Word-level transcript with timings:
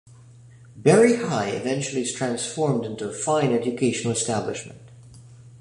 Barry 0.75 1.17
High 1.17 1.49
eventually 1.51 2.01
is 2.01 2.11
transformed 2.11 2.85
into 2.85 3.07
a 3.07 3.13
fine 3.13 3.53
educational 3.53 4.13
establishment. 4.13 4.81